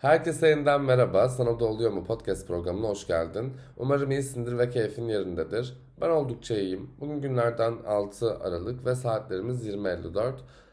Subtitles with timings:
[0.00, 1.28] Herkese yeniden merhaba.
[1.28, 3.52] Sana da oluyor mu podcast programına hoş geldin.
[3.76, 5.76] Umarım iyisindir ve keyfin yerindedir.
[6.00, 6.90] Ben oldukça iyiyim.
[7.00, 10.32] Bugün günlerden 6 Aralık ve saatlerimiz 20.54.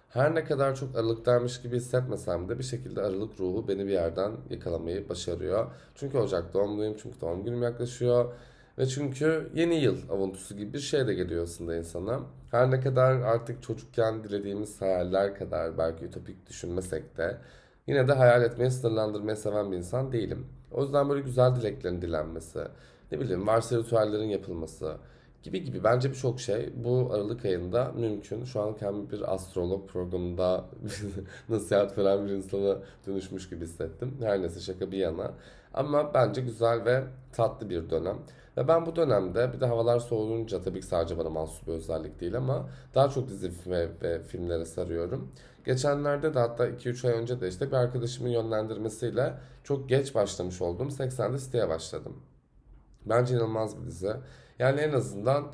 [0.10, 4.32] Her ne kadar çok aralıktaymış gibi hissetmesem de bir şekilde aralık ruhu beni bir yerden
[4.50, 5.72] yakalamayı başarıyor.
[5.96, 8.34] Çünkü Ocak doğumluyum, çünkü doğum günüm yaklaşıyor.
[8.78, 12.20] Ve çünkü yeni yıl avuntusu gibi bir şey de geliyor aslında insana.
[12.52, 17.38] Her ne kadar artık çocukken dilediğimiz hayaller kadar belki ütopik düşünmesek de
[17.88, 20.48] yine de hayal etmeyi sınırlandırmayı seven bir insan değilim.
[20.72, 22.60] O yüzden böyle güzel dileklerin dilenmesi,
[23.12, 24.98] ne bileyim varsa ritüellerin yapılması
[25.44, 28.44] gibi gibi bence birçok şey bu Aralık ayında mümkün.
[28.44, 30.66] Şu an kendimi bir astrolog programında
[31.50, 32.78] nasihat veren bir insana
[33.08, 34.18] dönüşmüş gibi hissettim.
[34.22, 35.34] Her neyse şaka bir yana.
[35.74, 38.18] Ama bence güzel ve tatlı bir dönem.
[38.58, 42.20] Ve ben bu dönemde bir de havalar soğuyunca tabii ki sadece bana mahsus bir özellik
[42.20, 45.32] değil ama daha çok dizi ve, ve filmlere sarıyorum.
[45.66, 50.84] Geçenlerde de hatta 2-3 ay önce de işte bir arkadaşımın yönlendirmesiyle çok geç başlamış olduğum
[50.88, 52.24] 80'de siteye başladım.
[53.06, 54.14] Bence inanılmaz bir dizi.
[54.60, 55.52] Yani en azından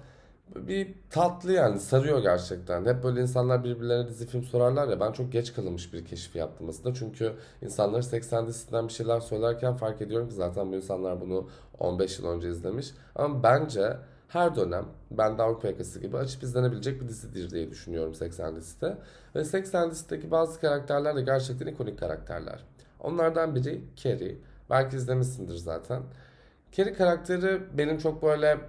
[0.56, 2.86] bir tatlı yani sarıyor gerçekten.
[2.86, 6.70] Hep böyle insanlar birbirlerine dizi film sorarlar ya ben çok geç kalınmış bir keşif yaptım
[6.70, 6.94] aslında.
[6.94, 12.20] Çünkü insanları 80 dizisinden bir şeyler söylerken fark ediyorum ki zaten bu insanlar bunu 15
[12.20, 12.92] yıl önce izlemiş.
[13.16, 18.16] Ama bence her dönem ben de Avrupa Yakası gibi açıp izlenebilecek bir dizidir diye düşünüyorum
[18.16, 18.98] 80 liste.
[19.36, 22.60] Ve 80 listedeki bazı karakterler de gerçekten ikonik karakterler.
[23.00, 24.38] Onlardan biri Carrie.
[24.70, 26.04] Belki izlemişsindir zaten.
[26.72, 28.60] Carrie karakteri benim çok böyle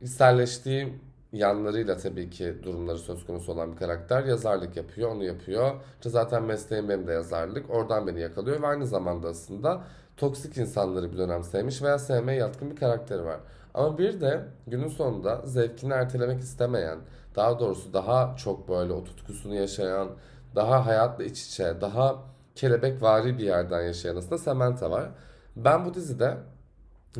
[0.00, 1.00] içselleştiğim
[1.32, 4.24] yanlarıyla tabii ki durumları söz konusu olan bir karakter.
[4.24, 5.74] Yazarlık yapıyor, onu yapıyor.
[5.94, 7.70] İşte zaten mesleğim benim de yazarlık.
[7.70, 9.82] Oradan beni yakalıyor ve aynı zamanda aslında
[10.16, 13.40] toksik insanları bir dönem sevmiş veya sevmeye yatkın bir karakteri var.
[13.74, 16.98] Ama bir de günün sonunda zevkini ertelemek istemeyen,
[17.36, 20.08] daha doğrusu daha çok böyle o tutkusunu yaşayan,
[20.54, 22.16] daha hayatla iç içe, daha
[22.54, 25.10] kelebekvari bir yerden yaşayan aslında Samantha var.
[25.56, 26.36] Ben bu dizide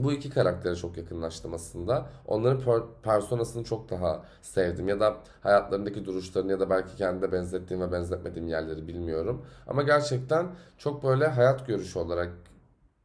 [0.04, 2.06] bu iki karaktere çok yakınlaştım aslında.
[2.26, 7.92] Onların personasını çok daha sevdim ya da hayatlarındaki duruşlarını ya da belki kendine benzettiğim ve
[7.92, 9.46] benzetmediğim yerleri bilmiyorum.
[9.66, 10.46] Ama gerçekten
[10.78, 12.32] çok böyle hayat görüşü olarak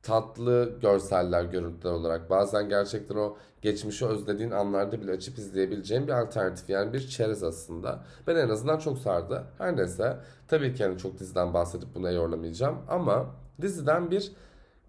[0.04, 6.70] tatlı görseller, görüntüler olarak bazen gerçekten o geçmişi özlediğin anlarda bile açıp izleyebileceğin bir alternatif
[6.70, 8.04] yani bir çerez aslında.
[8.28, 9.44] Ben en azından çok sardı.
[9.58, 13.26] Her neyse tabii ki yani çok diziden bahsedip bunu yorlamayacağım ama
[13.62, 14.32] diziden bir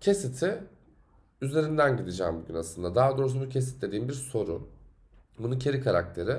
[0.00, 0.62] kesiti
[1.42, 2.94] üzerinden gideceğim bugün aslında.
[2.94, 4.68] Daha doğrusu bu kesit dediğim bir soru.
[5.38, 6.38] Bunu Kerry karakteri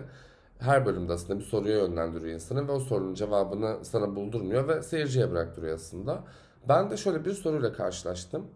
[0.60, 5.32] her bölümde aslında bir soruya yönlendiriyor insanı ve o sorunun cevabını sana buldurmuyor ve seyirciye
[5.32, 6.24] bıraktırıyor aslında.
[6.70, 8.48] Ben de şöyle bir soruyla karşılaştım.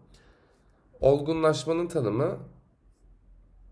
[1.00, 2.38] Olgunlaşmanın tanımı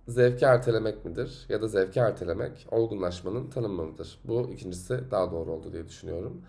[0.08, 1.46] zevki ertelemek midir?
[1.48, 4.18] Ya da zevki ertelemek olgunlaşmanın tanımı mıdır?
[4.24, 6.42] Bu ikincisi daha doğru oldu diye düşünüyorum.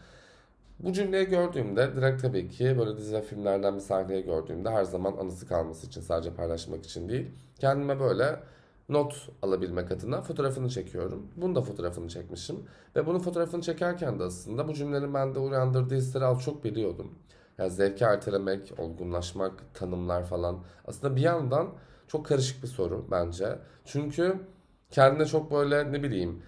[0.79, 5.47] Bu cümleyi gördüğümde direkt tabii ki böyle dizi filmlerden bir sahneyi gördüğümde her zaman anısı
[5.47, 7.31] kalması için sadece paylaşmak için değil.
[7.59, 8.39] Kendime böyle
[8.89, 11.27] not alabilmek adına fotoğrafını çekiyorum.
[11.35, 12.55] Bunun da fotoğrafını çekmişim.
[12.95, 17.15] Ve bunun fotoğrafını çekerken de aslında bu cümlenin bende uyandırdığı hisleri az çok biliyordum.
[17.57, 20.59] Yani zevki ertelemek, olgunlaşmak, tanımlar falan.
[20.85, 21.67] Aslında bir yandan
[22.07, 23.59] çok karışık bir soru bence.
[23.85, 24.39] Çünkü
[24.91, 26.41] kendine çok böyle ne bileyim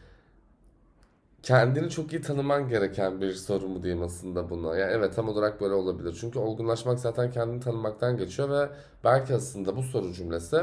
[1.43, 4.77] kendini çok iyi tanıman gereken bir soru mu diyeyim aslında buna.
[4.77, 6.17] Yani evet tam olarak böyle olabilir.
[6.21, 8.69] Çünkü olgunlaşmak zaten kendini tanımaktan geçiyor ve
[9.03, 10.61] belki aslında bu soru cümlesi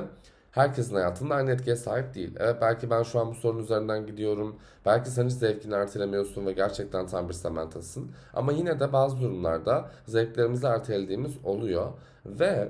[0.51, 2.35] herkesin hayatında aynı etkiye sahip değil.
[2.39, 4.57] Evet belki ben şu an bu sorunun üzerinden gidiyorum.
[4.87, 8.11] Belki sen hiç zevkini ertelemiyorsun ve gerçekten tam bir sementasın.
[8.35, 11.93] Ama yine de bazı durumlarda zevklerimizi ertelediğimiz oluyor.
[12.27, 12.69] Ve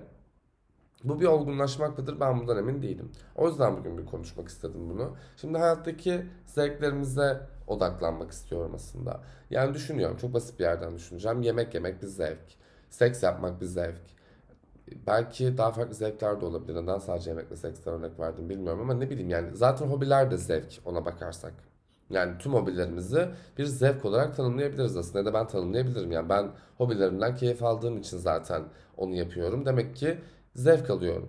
[1.05, 3.13] bu bir olgunlaşmak mıdır ben bundan emin değilim.
[3.37, 5.17] O yüzden bugün bir konuşmak istedim bunu.
[5.37, 9.21] Şimdi hayattaki zevklerimize odaklanmak istiyorum aslında.
[9.51, 11.43] Yani düşünüyorum çok basit bir yerden düşüneceğim.
[11.43, 12.45] Yemek yemek bir zevk.
[12.91, 14.01] Seks yapmak bir zevk.
[15.07, 16.83] Belki daha farklı zevkler de olabilir.
[16.83, 20.37] Neden sadece yemek ve seksten örnek verdim bilmiyorum ama ne bileyim yani zaten hobiler de
[20.37, 21.55] zevk ona bakarsak.
[22.11, 23.29] Yani tüm hobilerimizi
[23.59, 25.19] bir zevk olarak tanımlayabiliriz aslında.
[25.19, 26.13] Ya da ben tanımlayabilirim.
[26.13, 28.63] Yani ben hobilerimden keyif aldığım için zaten
[28.97, 29.67] onu yapıyorum.
[29.67, 30.19] Demek ki
[30.57, 31.29] zevk alıyorum.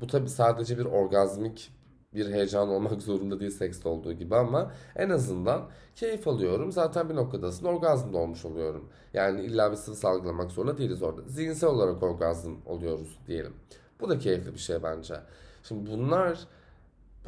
[0.00, 1.72] Bu tabi sadece bir orgazmik
[2.14, 5.62] bir heyecan olmak zorunda değil sekste olduğu gibi ama en azından
[5.96, 6.72] keyif alıyorum.
[6.72, 8.88] Zaten bir noktadasın orgazmda olmuş oluyorum.
[9.14, 11.22] Yani illa bir sıvı salgılamak zorunda değiliz orada.
[11.26, 13.52] Zihinsel olarak orgazm oluyoruz diyelim.
[14.00, 15.14] Bu da keyifli bir şey bence.
[15.62, 16.38] Şimdi bunlar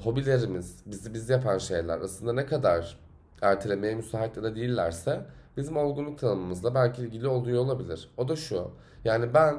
[0.02, 2.98] hobilerimiz, bizi biz yapan şeyler aslında ne kadar
[3.42, 5.26] ertelemeye müsait ya da değillerse
[5.56, 8.10] bizim olgunluk tanımımızla belki ilgili oluyor olabilir.
[8.16, 8.70] O da şu.
[9.04, 9.56] Yani ben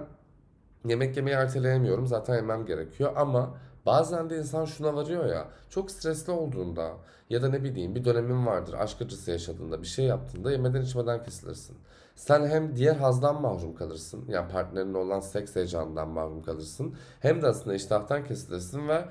[0.86, 2.08] yemek yemeyi erteleyemiyorum.
[2.08, 3.54] Zaten yemem gerekiyor ama
[3.86, 6.92] Bazen de insan şuna varıyor ya, çok stresli olduğunda
[7.30, 11.24] ya da ne bileyim bir dönemin vardır, aşk acısı yaşadığında, bir şey yaptığında yemeden içmeden
[11.24, 11.78] kesilirsin.
[12.16, 17.48] Sen hem diğer hazdan mahrum kalırsın, yani partnerine olan seks heyecanından mahrum kalırsın, hem de
[17.48, 19.06] aslında iştahtan kesilirsin ve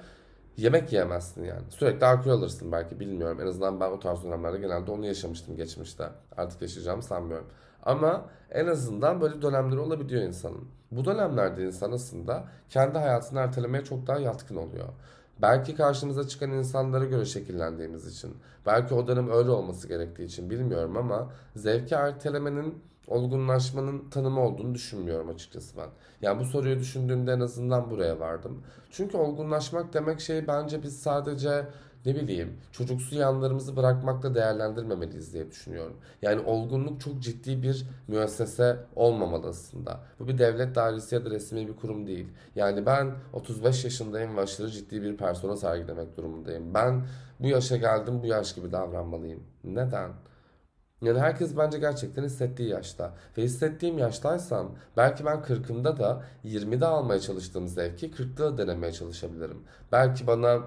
[0.57, 1.63] yemek yiyemezsin yani.
[1.71, 3.41] Sürekli alkol alırsın belki bilmiyorum.
[3.41, 6.09] En azından ben o tarz dönemlerde genelde onu yaşamıştım geçmişte.
[6.37, 7.47] Artık yaşayacağımı sanmıyorum.
[7.83, 10.69] Ama en azından böyle dönemleri olabiliyor insanın.
[10.91, 14.89] Bu dönemlerde insan aslında kendi hayatını ertelemeye çok daha yatkın oluyor.
[15.43, 18.37] Belki karşımıza çıkan insanlara göre şekillendiğimiz için,
[18.67, 25.29] belki o dönem öyle olması gerektiği için bilmiyorum ama zevki ertelemenin olgunlaşmanın tanımı olduğunu düşünmüyorum
[25.29, 25.89] açıkçası ben.
[26.23, 28.63] Yani bu soruyu düşündüğümde en azından buraya vardım.
[28.91, 31.67] Çünkü olgunlaşmak demek şey bence biz sadece
[32.07, 35.97] ne bileyim çocuksu yanlarımızı bırakmakla değerlendirmemeliyiz diye düşünüyorum.
[36.23, 40.01] Yani olgunluk çok ciddi bir müessese olmamalı aslında.
[40.19, 42.29] Bu bir devlet dairesi ya da resmi bir kurum değil.
[42.55, 46.75] Yani ben 35 yaşındayım ve aşırı ciddi bir persona sergilemek durumundayım.
[46.75, 47.03] Ben
[47.41, 49.43] bu yaşa geldim bu yaş gibi davranmalıyım.
[49.65, 50.11] Neden?
[51.03, 53.15] Yani herkes bence gerçekten hissettiği yaşta.
[53.39, 59.63] Ve hissettiğim yaştaysam belki ben 40'ımda da 20'de almaya çalıştığım zevki 40'da da denemeye çalışabilirim.
[59.93, 60.61] Belki bana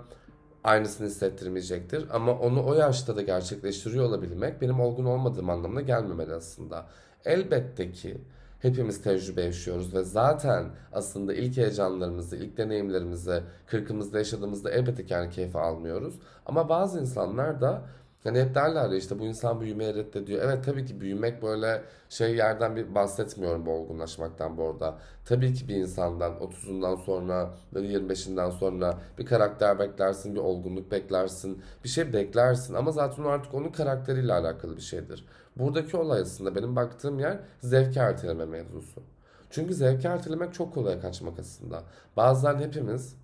[0.64, 6.86] aynısını hissettirmeyecektir ama onu o yaşta da gerçekleştiriyor olabilmek benim olgun olmadığım anlamına gelmemeli aslında.
[7.26, 8.18] Elbette ki
[8.60, 15.30] hepimiz tecrübe yaşıyoruz ve zaten aslında ilk heyecanlarımızı, ilk deneyimlerimizi 40'ımızda yaşadığımızda elbette ki yani
[15.30, 16.20] keyfi almıyoruz.
[16.46, 17.82] Ama bazı insanlar da
[18.24, 20.42] Hani hep derler ya işte bu insan büyümeye reddediyor.
[20.44, 24.98] Evet tabii ki büyümek böyle şey yerden bir bahsetmiyorum bu olgunlaşmaktan bu arada.
[25.26, 31.62] Tabii ki bir insandan 30'undan sonra ya 25'inden sonra bir karakter beklersin, bir olgunluk beklersin,
[31.84, 32.74] bir şey beklersin.
[32.74, 35.26] Ama zaten artık onun karakteriyle alakalı bir şeydir.
[35.58, 39.04] Buradaki olay aslında benim baktığım yer zevk erteleme mevzusu.
[39.50, 41.84] Çünkü zevk ertelemek çok kolay kaçmak aslında.
[42.18, 43.16] Bazen hepimiz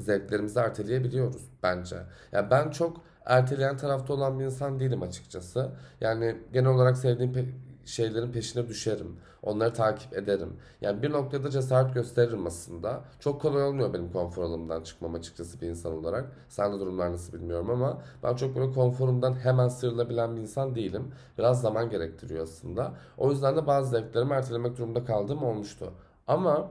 [0.00, 1.96] zevklerimizi erteleyebiliyoruz bence.
[1.96, 5.70] Ya yani ben çok erteleyen tarafta olan bir insan değilim açıkçası.
[6.00, 7.52] Yani genel olarak sevdiğim pe-
[7.84, 9.16] şeylerin peşine düşerim.
[9.42, 10.56] Onları takip ederim.
[10.80, 13.00] Yani bir noktada cesaret gösteririm aslında.
[13.20, 16.32] Çok kolay olmuyor benim konfor alanımdan çıkmam açıkçası bir insan olarak.
[16.48, 21.12] Sen de durumlar nasıl bilmiyorum ama ben çok böyle konforumdan hemen sıyrılabilen bir insan değilim.
[21.38, 22.92] Biraz zaman gerektiriyor aslında.
[23.18, 25.92] O yüzden de bazı zevklerimi ertelemek durumunda kaldığım olmuştu.
[26.26, 26.70] Ama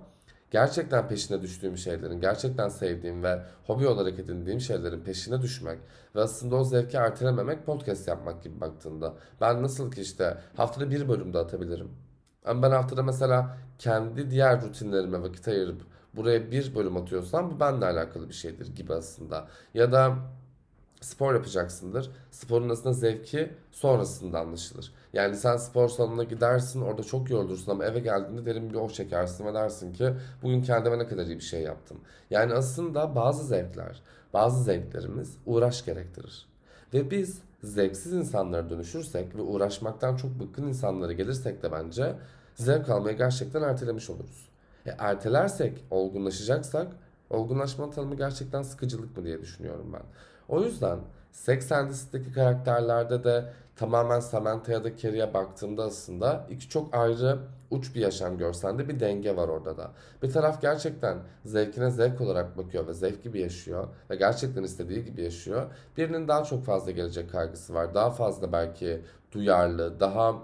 [0.51, 5.80] gerçekten peşine düştüğüm şeylerin, gerçekten sevdiğim ve hobi olarak edindiğim şeylerin peşine düşmek
[6.16, 9.13] ve aslında o zevki ertelememek podcast yapmak gibi baktığında.
[9.42, 11.92] Ben nasıl ki işte haftada bir bölümde atabilirim.
[12.46, 15.81] Ama ben haftada mesela kendi diğer rutinlerime vakit ayırıp
[16.16, 19.48] buraya bir bölüm atıyorsam bu benimle alakalı bir şeydir gibi aslında.
[19.74, 20.16] Ya da
[21.01, 22.12] spor yapacaksındır.
[22.31, 24.94] Sporun aslında zevki sonrasında anlaşılır.
[25.13, 29.46] Yani sen spor salonuna gidersin orada çok yorulursun ama eve geldiğinde derin bir oh çekersin
[29.46, 30.13] ve dersin ki
[30.44, 31.98] bugün kendime ne kadar iyi bir şey yaptım.
[32.30, 34.01] Yani aslında bazı zevkler,
[34.34, 36.48] bazı zevklerimiz uğraş gerektirir.
[36.94, 42.16] Ve biz zevksiz insanlara dönüşürsek ve uğraşmaktan çok bıkkın insanlara gelirsek de bence
[42.56, 44.50] zevk almayı gerçekten ertelemiş oluruz.
[44.86, 46.88] E, ertelersek, olgunlaşacaksak
[47.30, 50.01] olgunlaşmanın tanımı gerçekten sıkıcılık mı diye düşünüyorum ben.
[50.50, 51.00] O yüzden
[51.31, 57.40] Sex and City'deki karakterlerde de tamamen Samantha ya da Carrie'ye baktığımda aslında iki çok ayrı
[57.72, 59.92] uç bir yaşam görsen de bir denge var orada da.
[60.24, 65.24] Bir taraf gerçekten zevkine zevk olarak bakıyor ve zevk gibi yaşıyor ve gerçekten istediği gibi
[65.24, 65.66] yaşıyor.
[65.98, 67.94] Birinin daha çok fazla gelecek kaygısı var.
[67.94, 69.01] Daha fazla belki
[69.31, 70.36] duyarlı, daha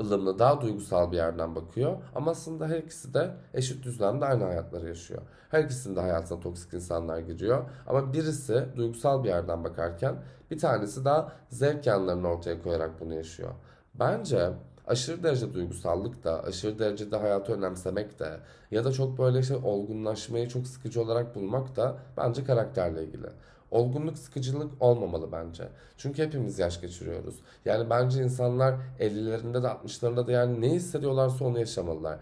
[0.00, 1.96] ılımlı, daha duygusal bir yerden bakıyor.
[2.14, 5.22] Ama aslında her ikisi de eşit düzlemde aynı hayatları yaşıyor.
[5.50, 7.64] Her ikisinin de hayatına toksik insanlar giriyor.
[7.86, 10.14] Ama birisi duygusal bir yerden bakarken
[10.50, 13.50] bir tanesi daha zevk yanlarını ortaya koyarak bunu yaşıyor.
[13.94, 14.50] Bence
[14.86, 20.48] aşırı derecede duygusallık da, aşırı derecede hayatı önemsemek de ya da çok böyle işte olgunlaşmayı
[20.48, 23.26] çok sıkıcı olarak bulmak da bence karakterle ilgili.
[23.72, 25.68] Olgunluk sıkıcılık olmamalı bence.
[25.96, 27.34] Çünkü hepimiz yaş geçiriyoruz.
[27.64, 32.18] Yani bence insanlar 50'lerinde de 60'larında da yani ne hissediyorlarsa onu yaşamalılar.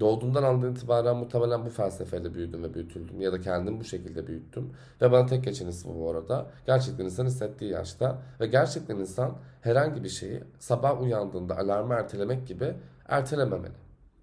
[0.00, 3.20] Doğduğumdan andığım itibaren muhtemelen bu felsefeyle büyüdüm ve büyütüldüm.
[3.20, 4.72] Ya da kendim bu şekilde büyüttüm.
[5.00, 6.46] Ve bana tek geçen ismi bu arada.
[6.66, 8.18] Gerçekten insan hissettiği yaşta.
[8.40, 12.74] Ve gerçekten insan herhangi bir şeyi sabah uyandığında alarmı ertelemek gibi
[13.08, 13.74] ertelememeli.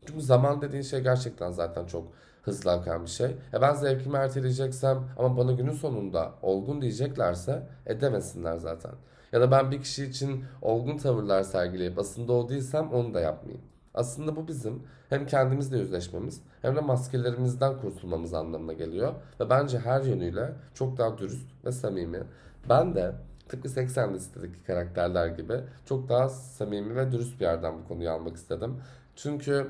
[0.05, 2.07] Çünkü zaman dediğin şey gerçekten zaten çok
[2.49, 3.27] hızlı akan bir şey.
[3.53, 8.91] E ben zevkimi erteleyeceksem ama bana günün sonunda olgun diyeceklerse edemesinler zaten.
[9.31, 13.65] Ya da ben bir kişi için olgun tavırlar sergileyip aslında o değilsem onu da yapmayayım.
[13.93, 19.13] Aslında bu bizim hem kendimizle yüzleşmemiz hem de maskelerimizden kurtulmamız anlamına geliyor.
[19.39, 22.23] Ve bence her yönüyle çok daha dürüst ve samimi.
[22.69, 23.11] Ben de
[23.49, 25.53] tıpkı 80 listedeki karakterler gibi
[25.85, 28.77] çok daha samimi ve dürüst bir yerden bu konuyu almak istedim.
[29.15, 29.67] Çünkü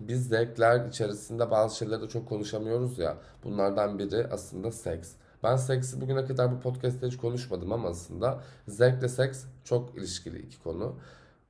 [0.00, 3.16] biz zevkler içerisinde bazı şeyleri de çok konuşamıyoruz ya.
[3.44, 5.12] Bunlardan biri aslında seks.
[5.42, 10.62] Ben seksi bugüne kadar bu podcast'te hiç konuşmadım ama aslında zevkle seks çok ilişkili iki
[10.62, 10.94] konu.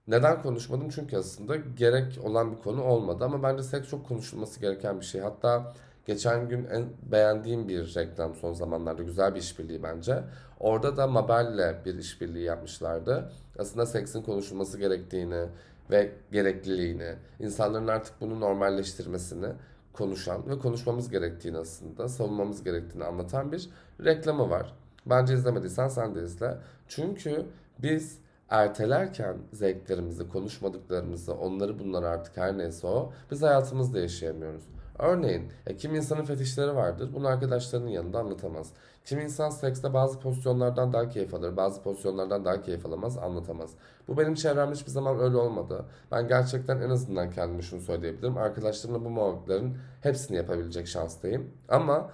[0.09, 0.89] Neden konuşmadım?
[0.89, 5.21] Çünkü aslında gerek olan bir konu olmadı ama bence seks çok konuşulması gereken bir şey.
[5.21, 5.75] Hatta
[6.07, 10.25] geçen gün en beğendiğim bir reklam son zamanlarda güzel bir işbirliği bence.
[10.61, 13.33] Orada da Mabel'le bir işbirliği yapmışlardı.
[13.59, 15.47] Aslında seksin konuşulması gerektiğini
[15.91, 19.49] ve gerekliliğini, insanların artık bunu normalleştirmesini
[19.93, 23.71] konuşan ve konuşmamız gerektiğini aslında savunmamız gerektiğini anlatan bir
[24.05, 24.75] reklamı var.
[25.07, 26.59] Bence izlemediysen sen de izle.
[26.89, 27.47] Çünkü
[27.79, 28.19] biz
[28.49, 34.63] ertelerken zevklerimizi, konuşmadıklarımızı, onları bunları artık her neyse o, biz hayatımızda yaşayamıyoruz.
[34.99, 37.11] Örneğin ya kim insanın fetişleri vardır.
[37.15, 38.73] Bunu arkadaşlarının yanında anlatamaz.
[39.05, 43.71] Kim insan sekste bazı pozisyonlardan daha keyif alır, bazı pozisyonlardan daha keyif alamaz, anlatamaz.
[44.09, 45.85] Bu benim çevremde hiçbir zaman öyle olmadı.
[46.13, 48.37] Ben gerçekten en azından kendime şunu söyleyebilirim.
[48.37, 51.51] Arkadaşlarımla bu muhabbetlerin hepsini yapabilecek şanstayım.
[51.69, 52.11] Ama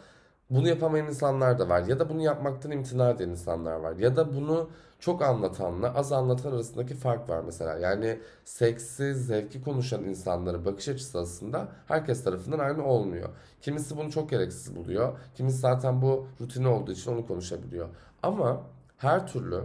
[0.51, 1.87] bunu yapamayan insanlar da var.
[1.87, 3.97] Ya da bunu yapmaktan imtina eden insanlar var.
[3.97, 4.71] Ya da bunu
[5.01, 7.79] çok anlatanla az anlatan arasındaki fark var mesela.
[7.79, 13.29] Yani seksi, zevki konuşan insanların bakış açısı aslında herkes tarafından aynı olmuyor.
[13.61, 15.19] Kimisi bunu çok gereksiz buluyor.
[15.35, 17.89] Kimisi zaten bu rutini olduğu için onu konuşabiliyor.
[18.23, 18.61] Ama
[18.99, 19.65] her türlü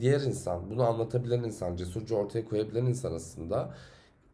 [0.00, 3.74] diğer insan, bunu anlatabilen insan, cesurca ortaya koyabilen insan aslında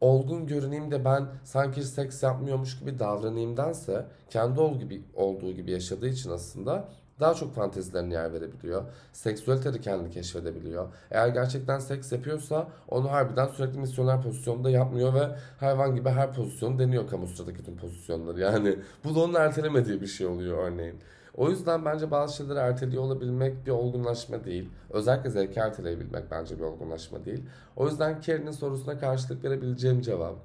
[0.00, 6.08] olgun görüneyim de ben sanki seks yapmıyormuş gibi davranayımdansa kendi olduğu gibi, olduğu gibi yaşadığı
[6.08, 6.88] için aslında
[7.20, 8.82] daha çok fantezilerine yer verebiliyor.
[9.12, 10.88] Seksüelitede kendini keşfedebiliyor.
[11.10, 15.28] Eğer gerçekten seks yapıyorsa onu harbiden sürekli misyoner pozisyonda yapmıyor ve
[15.60, 18.40] hayvan gibi her pozisyonu deniyor kamu sıradaki tüm pozisyonları.
[18.40, 20.98] Yani bu da onun ertelemediği bir şey oluyor örneğin.
[21.38, 24.68] O yüzden bence bazı şeyleri erteliyor olabilmek bir olgunlaşma değil.
[24.90, 27.42] Özellikle zevki erteleyebilmek bence bir olgunlaşma değil.
[27.76, 30.36] O yüzden Kerry'nin sorusuna karşılık verebileceğim cevap.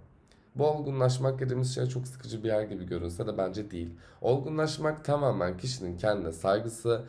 [0.55, 3.89] Bu olgunlaşmak dediğimiz şey çok sıkıcı bir yer gibi görünse de bence değil.
[4.21, 7.01] Olgunlaşmak tamamen kişinin kendine saygısı,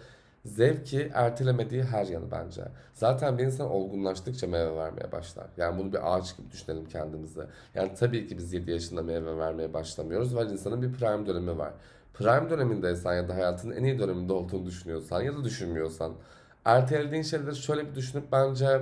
[0.44, 2.62] zevki ertelemediği her yanı bence.
[2.94, 5.46] Zaten bir insan olgunlaştıkça meyve vermeye başlar.
[5.56, 7.46] Yani bunu bir ağaç gibi düşünelim kendimize.
[7.74, 10.36] Yani tabii ki biz 7 yaşında meyve vermeye başlamıyoruz.
[10.36, 11.72] Var insanın bir prime dönemi var
[12.14, 16.12] prime dönemindeysen ya da hayatının en iyi döneminde olduğunu düşünüyorsan ya da düşünmüyorsan
[16.64, 18.80] ertelediğin şeyleri şöyle bir düşünüp bence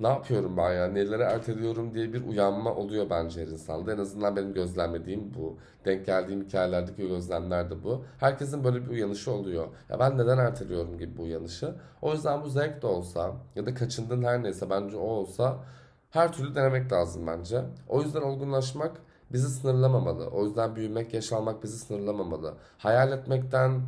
[0.00, 3.92] ne yapıyorum ben ya neleri erteliyorum diye bir uyanma oluyor bence her insanda.
[3.92, 5.56] En azından benim gözlemlediğim bu.
[5.84, 8.04] Denk geldiğim hikayelerdeki gözlemler de bu.
[8.18, 9.68] Herkesin böyle bir uyanışı oluyor.
[9.88, 11.74] Ya ben neden erteliyorum gibi bu uyanışı.
[12.02, 15.56] O yüzden bu zevk de olsa ya da kaçındığın her neyse bence o olsa
[16.10, 17.62] her türlü denemek lazım bence.
[17.88, 18.92] O yüzden olgunlaşmak
[19.32, 20.26] bizi sınırlamamalı.
[20.26, 22.54] O yüzden büyümek, yaşalmak bizi sınırlamamalı.
[22.78, 23.82] Hayal etmekten,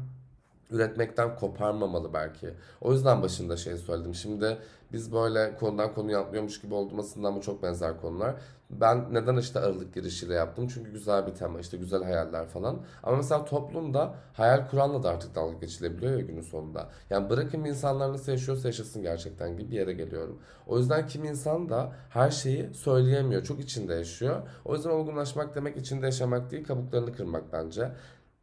[0.71, 2.55] üretmekten koparmamalı belki.
[2.81, 4.15] O yüzden başında şey söyledim.
[4.15, 4.59] Şimdi
[4.93, 8.35] biz böyle konudan konuya atlıyormuş gibi olmasından bu çok benzer konular.
[8.71, 10.69] Ben neden işte aralık girişiyle yaptım?
[10.69, 12.81] Çünkü güzel bir tema işte güzel hayaller falan.
[13.03, 16.89] Ama mesela toplumda hayal kuranla da artık dalga geçilebiliyor ya günün sonunda.
[17.11, 20.39] Yani bırakın insanlar nasıl yaşıyorsa yaşasın gerçekten gibi bir yere geliyorum.
[20.67, 23.43] O yüzden kim insan da her şeyi söyleyemiyor.
[23.43, 24.43] Çok içinde yaşıyor.
[24.65, 27.93] O yüzden olgunlaşmak demek içinde yaşamak değil kabuklarını kırmak bence.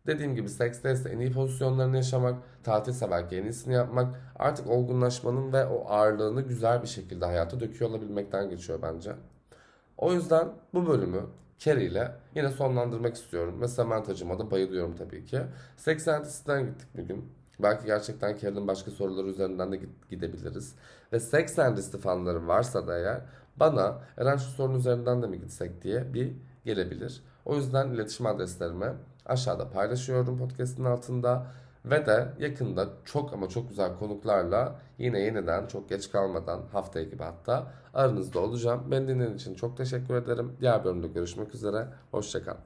[0.07, 5.65] Dediğim gibi seksteyse en iyi pozisyonlarını yaşamak, tatil severken en iyisini yapmak artık olgunlaşmanın ve
[5.65, 9.11] o ağırlığını güzel bir şekilde hayata döküyor olabilmekten geçiyor bence.
[9.97, 11.21] O yüzden bu bölümü
[11.59, 13.61] Kerry ile yine sonlandırmak istiyorum.
[13.61, 15.41] Ve Samantha'cıma da bayılıyorum tabii ki.
[15.77, 17.25] Seks Antis'ten gittik bugün.
[17.59, 20.75] Belki gerçekten Kerry'nin başka soruları üzerinden de gidebiliriz.
[21.13, 23.21] Ve Sex and fanları varsa da eğer
[23.55, 26.33] bana Eren şu sorunun üzerinden de mi gitsek diye bir
[26.65, 27.21] gelebilir.
[27.47, 28.93] O yüzden iletişim adreslerimi
[29.25, 31.47] aşağıda paylaşıyorum podcast'in altında.
[31.85, 37.23] Ve de yakında çok ama çok güzel konuklarla yine yeniden çok geç kalmadan haftaya gibi
[37.23, 38.91] hatta aranızda olacağım.
[38.91, 40.57] Ben dinlediğiniz için çok teşekkür ederim.
[40.61, 41.87] Diğer bölümde görüşmek üzere.
[42.11, 42.61] Hoşçakalın.